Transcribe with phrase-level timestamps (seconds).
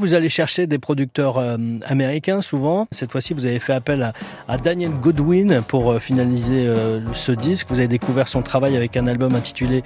[0.00, 1.56] Vous allez chercher des producteurs euh,
[1.86, 2.88] américains souvent.
[2.90, 4.12] Cette fois-ci, vous avez fait appel
[4.48, 7.68] à, Daniel Godwin pour euh, finaliser euh, ce disque.
[7.70, 9.84] Vous avez découvert son travail avec un album intitulé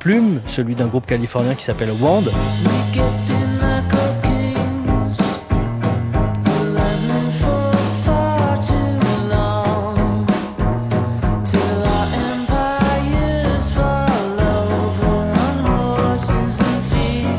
[0.00, 2.24] Plume, celui d'un groupe californien qui s'appelle Wand.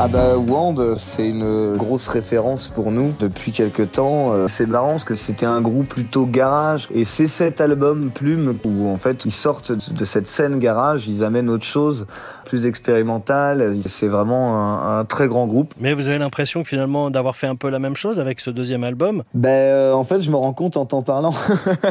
[0.02, 4.31] Ah bah Wand, c'est une grosse référence pour nous depuis quelque temps.
[4.31, 8.57] Euh, c'est marrant parce que c'était un groupe plutôt garage et c'est cet album Plume
[8.63, 12.07] où en fait ils sortent de cette scène garage, ils amènent autre chose,
[12.45, 13.76] plus expérimental.
[13.88, 15.73] C'est vraiment un, très grand groupe.
[15.77, 18.85] Mais vous avez l'impression finalement d'avoir fait un peu la même chose avec ce deuxième
[18.85, 19.23] album?
[19.34, 21.34] Ben euh, en fait je me rends compte en t'en parlant.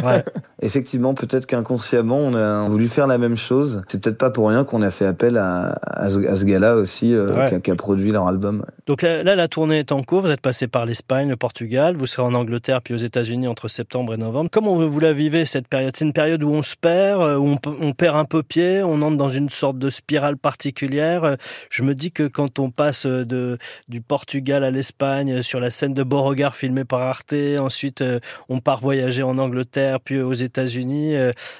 [0.02, 0.24] ouais.
[0.60, 3.82] Effectivement peut-être qu'inconsciemment on a voulu faire la même chose.
[3.86, 7.60] C'est peut-être pas pour rien qu'on a fait appel à, à, ce, gars-là aussi euh,
[7.60, 8.64] qui, a, produit leur album.
[8.86, 10.22] Donc là, la tournée est en cours.
[10.22, 11.96] Vous êtes passé par l'Espagne, le Portugal.
[11.96, 14.50] Vous serez en Angleterre puis aux États-Unis entre septembre et novembre.
[14.52, 15.94] Comment vous la vivez cette période?
[15.96, 19.00] C'est une période où on se perd, euh, où on, perd un peu pied, on
[19.02, 21.22] entre dans une sorte de spirale particulière.
[21.22, 21.36] Euh,
[21.70, 25.94] je me dis que quand on passe de du Portugal à l'Espagne sur la scène
[25.94, 28.02] de Beauregard filmée par Arte, ensuite
[28.48, 31.14] on part voyager en Angleterre puis aux États-Unis,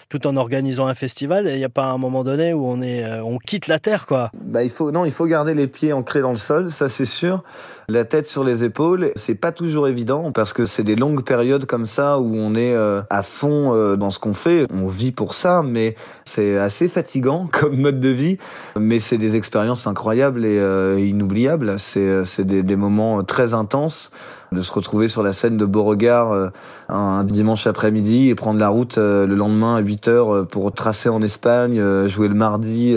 [0.08, 1.48] tout en organisant un festival.
[1.48, 4.30] Il n'y a pas un moment donné où on est, on quitte la terre, quoi.
[4.34, 7.04] Bah il faut non, il faut garder les pieds ancrés dans le sol, ça c'est
[7.04, 7.42] sûr.
[7.90, 11.64] La tête sur les épaules, c'est pas toujours évident parce que c'est des longues périodes
[11.64, 14.66] comme ça où on est euh, à fond euh, dans ce qu'on fait.
[14.70, 15.94] On vit pour ça, mais
[16.26, 18.36] c'est assez fatigant comme mode de vie.
[18.78, 21.76] Mais c'est des expériences incroyables et euh, inoubliables.
[21.78, 24.10] C'est des, des moments très intenses
[24.52, 26.48] de se retrouver sur la scène de Beauregard euh,
[26.88, 30.72] un dimanche après-midi et prendre la route euh, le lendemain à 8 heures euh, pour
[30.72, 32.96] tracer en Espagne, jouer le mardi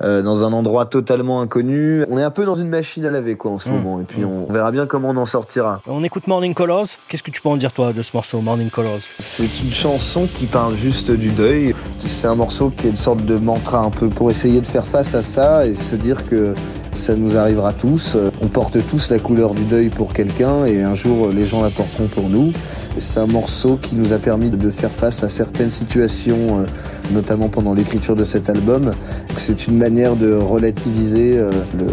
[0.00, 2.04] dans un endroit totalement inconnu.
[2.08, 3.72] On est un peu dans une machine à laver quoi en ce mmh.
[3.72, 4.46] moment et puis mmh.
[4.48, 5.80] on verra bien comment on en sortira.
[5.86, 6.86] On écoute Morning Colors.
[7.08, 9.00] Qu'est-ce que tu peux en dire toi de ce morceau Morning Colors?
[9.18, 11.74] C'est une chanson qui parle juste du deuil.
[11.98, 14.86] C'est un morceau qui est une sorte de mantra un peu pour essayer de faire
[14.86, 16.54] face à ça et se dire que
[16.92, 18.16] ça nous arrivera tous.
[18.42, 21.70] On porte tous la couleur du deuil pour quelqu'un et un jour les gens la
[21.70, 22.52] porteront pour nous.
[22.98, 26.66] C'est un morceau qui nous a permis de faire face à certaines situations, euh,
[27.12, 28.92] notamment pendant l'écriture de cet album.
[29.36, 31.50] C'est une manière de relativiser euh,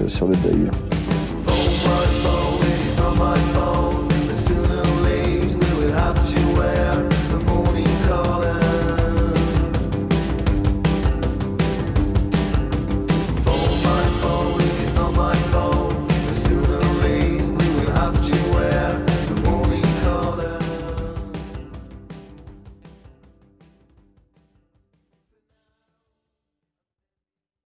[0.08, 0.70] sur le deuil.